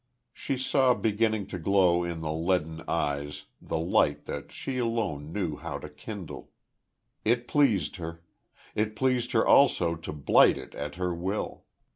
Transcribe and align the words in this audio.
She 0.33 0.57
saw 0.57 0.95
beginning 0.95 1.45
to 1.49 1.59
glow 1.59 2.03
in 2.03 2.21
the 2.21 2.33
leaden 2.33 2.81
eyes 2.87 3.45
the 3.61 3.77
light 3.77 4.25
that 4.25 4.51
she 4.51 4.79
alone 4.79 5.31
knew 5.31 5.57
how 5.57 5.77
to 5.77 5.89
kindle.... 5.89 6.49
It 7.23 7.47
pleased 7.47 7.97
her.... 7.97 8.23
It 8.73 8.95
pleased 8.95 9.33
her 9.33 9.45
also 9.45 9.93
to 9.93 10.11
blight 10.11 10.57
it 10.57 10.73
at 10.73 10.95
her 10.95 11.13
will. 11.13 11.65